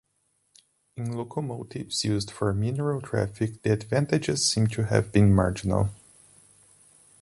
[0.97, 5.91] In locomotives used for mineral traffic the advantages seem to have been marginal.